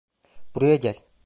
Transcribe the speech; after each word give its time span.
Buraya 0.55 0.75
gel. 0.75 0.97